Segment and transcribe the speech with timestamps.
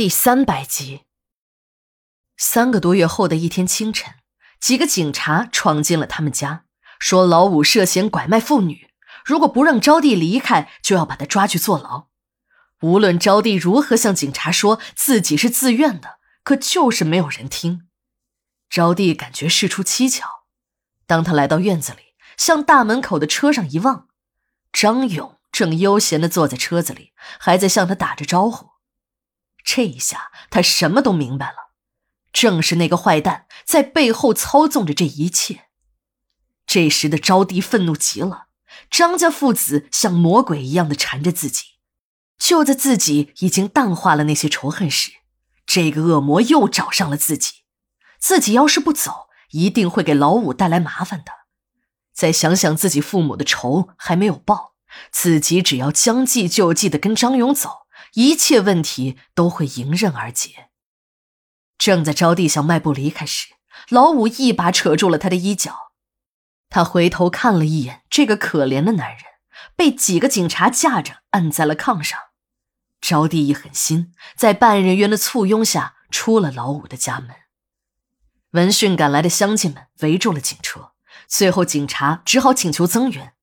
[0.00, 1.02] 第三百集。
[2.38, 4.14] 三个多月后的一天清晨，
[4.58, 6.64] 几个警察闯进了他们家，
[6.98, 8.88] 说老五涉嫌拐卖妇女，
[9.26, 12.08] 如果不让招娣离开，就要把他抓去坐牢。
[12.80, 17.86] 无论招娣如何向警察说自己是自愿的，可就是没有人听。
[18.70, 20.46] 招娣感觉事出蹊跷，
[21.06, 24.08] 当他来到院子里，向大门口的车上一望，
[24.72, 28.69] 张勇正悠闲地坐在车子里，还在向他打着招呼。
[29.72, 31.70] 这一下，他什么都明白了，
[32.32, 35.66] 正是那个坏蛋在背后操纵着这一切。
[36.66, 38.46] 这时的招娣愤怒极了，
[38.90, 41.66] 张家父子像魔鬼一样的缠着自己。
[42.36, 45.12] 就在自己已经淡化了那些仇恨时，
[45.64, 47.62] 这个恶魔又找上了自己。
[48.18, 51.30] 自己要是不走，一定会给老五带来麻烦的。
[52.12, 54.74] 再想想自己父母的仇还没有报，
[55.12, 57.86] 自己只要将计就计的跟张勇走。
[58.14, 60.70] 一切问题都会迎刃而解。
[61.78, 63.54] 正在招娣想迈步离开时，
[63.88, 65.92] 老五一把扯住了他的衣角。
[66.68, 69.24] 他回头看了一眼这个可怜的男人，
[69.74, 72.18] 被几个警察架着按在了炕上。
[73.00, 77.30] 招娣一狠心，在办案人员的簇拥下出了老五的家门。
[78.50, 80.92] 闻讯赶来的乡亲们围住了警车，
[81.26, 83.34] 最后警察只好请求增援。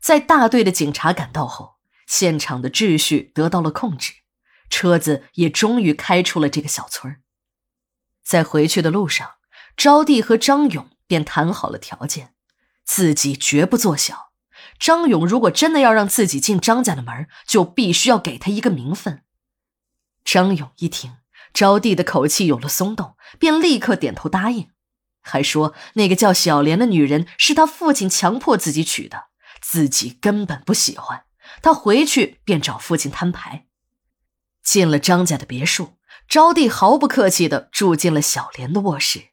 [0.00, 1.75] 在大队的警察赶到后。
[2.06, 4.14] 现场的秩序得到了控制，
[4.70, 7.22] 车子也终于开出了这个小村
[8.24, 9.34] 在回去的路上，
[9.76, 12.34] 招娣和张勇便谈好了条件，
[12.84, 14.32] 自己绝不作小。
[14.78, 19.22] 张勇如果真的要让自己进张家的门，就必须要给他一个名分。
[20.24, 21.18] 张勇一听，
[21.52, 24.70] 招娣的口气有了松动，便立刻点头答应，
[25.22, 29.28] 还说那个叫小莲的女人是他父亲强迫自己娶的，
[29.60, 31.25] 自己根本不喜欢。
[31.62, 33.66] 他回去便找父亲摊牌。
[34.62, 35.98] 进了张家的别墅，
[36.28, 39.28] 招娣毫不客气地住进了小莲的卧室。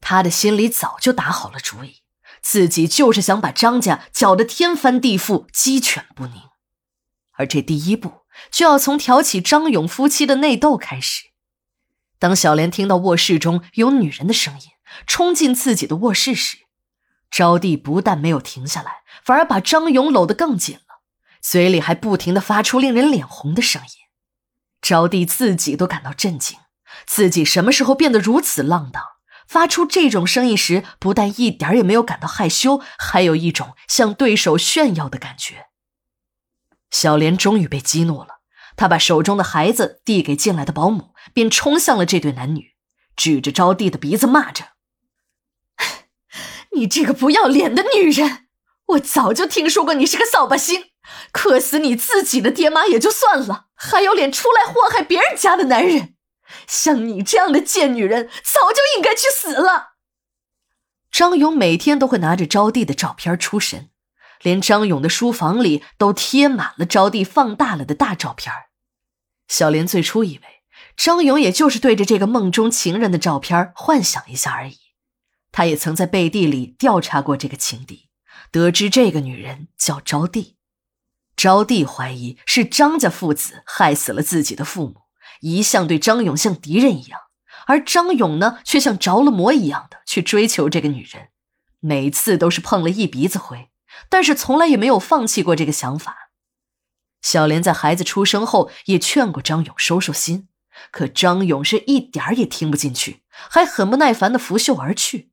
[0.00, 2.02] 他的心里早就打好了主意，
[2.42, 6.42] 自己就是想把张家搅得天翻地覆、鸡犬不宁。
[7.38, 11.24] 而这第一步，就要从挑起张勇夫妻的内斗开始。
[12.18, 14.70] 当小莲听到卧室中有女人的声音，
[15.06, 16.58] 冲进自己的卧室时，
[17.30, 20.80] 招娣不但没有停下来，反而把张勇搂得更紧。
[21.48, 23.88] 嘴里还不停的发出令人脸红的声音，
[24.82, 26.58] 招娣自己都感到震惊，
[27.06, 29.00] 自己什么时候变得如此浪荡？
[29.46, 35.66] 发出这种声音时，不但一点也没有感到害羞，还有一种向对手炫耀的感觉。
[36.90, 38.40] 小莲终于被激怒了，
[38.74, 42.72] 她把手中的孩子递给进来的保姆，便冲向了这对男女，
[43.14, 44.70] 指着招娣的鼻子骂着
[46.74, 48.48] ：“你这个不要脸的女人！
[48.86, 50.86] 我早就听说过你是个扫把星。”
[51.32, 56.14] 克死你自己的爹妈也就算了，还有脸出来祸害别人家的男人？
[56.66, 59.94] 像你这样的贱女人，早就应该去死了。
[61.10, 63.90] 张勇每天都会拿着招娣的照片出神，
[64.42, 68.52] 连张勇的书房里都贴满了招娣放大了的大照片。
[69.48, 70.42] 小莲最初以为
[70.96, 74.78] 张勇也就是对着这个梦中情人的照片幻想一下而已，
[75.52, 78.10] 他也曾在背地里调查过这个情敌，
[78.50, 80.55] 得知这个女人叫招娣。
[81.36, 85.02] 招娣怀疑是张家父子害死了自己的父母，
[85.40, 87.20] 一向对张勇像敌人一样，
[87.66, 91.28] 而张勇呢，却像着了魔一样的去追求这个女人，
[91.80, 93.70] 每次都是碰了一鼻子灰，
[94.08, 96.30] 但是从来也没有放弃过这个想法。
[97.20, 100.48] 小莲在孩子出生后也劝过张勇收收心，
[100.90, 105.32] 可张勇是一点儿也听不进去，还很不耐烦的拂袖而去。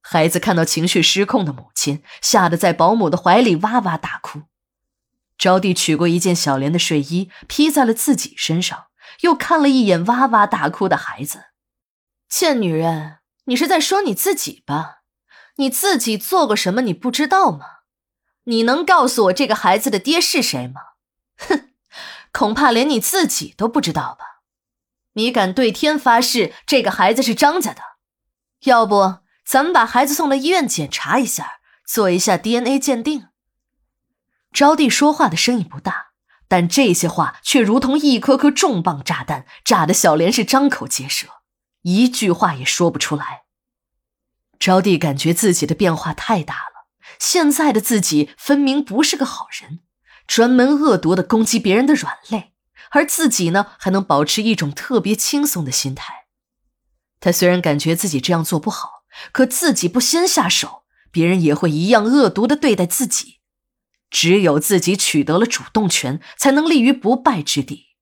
[0.00, 4.42] 孩子看到情绪失控的母亲，吓得在保姆的怀里哇哇大哭。
[5.36, 8.86] 招娣取过一件小莲的睡衣，披在了自己身上，
[9.20, 11.46] 又看了一眼哇哇大哭的孩子。
[12.28, 15.02] 贱女人，你是在说你自己吧？
[15.56, 16.80] 你自己做过什么？
[16.82, 17.66] 你不知道吗？
[18.44, 20.80] 你能告诉我这个孩子的爹是谁吗？
[21.36, 21.70] 哼，
[22.32, 24.42] 恐怕连你自己都不知道吧？
[25.14, 27.80] 你敢对天发誓这个孩子是张家的？
[28.64, 33.28] 要不咱们把孩子送到医院检查一下，做一下 DNA 鉴定。
[34.54, 36.12] 招娣说话的声音不大，
[36.46, 41.26] 但这些话却如同一颗颗重磅炸弹，炸得小莲是张口结舌，
[41.82, 43.42] 一句话也说不出来。
[44.60, 46.86] 招娣感觉自己的变化太大了，
[47.18, 49.80] 现在的自己分明不是个好人，
[50.28, 52.54] 专门恶毒的攻击别人的软肋，
[52.92, 56.26] 而自己呢，还能保持一种特别轻松的心态。
[57.18, 59.02] 他虽然感觉自己这样做不好，
[59.32, 63.40] 可自己不先下手，别人也会一样恶毒的对待自己。
[64.14, 67.93] 只有自己取得了主动权，才能立于不败之地。